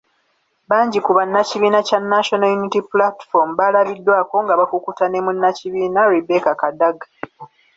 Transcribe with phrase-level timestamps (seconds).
[0.69, 7.05] Bangi ku bannakibiina kya National Unity Platform baalabiddwako nga bakukuta ne munnakibiina Rebecca Kadaga.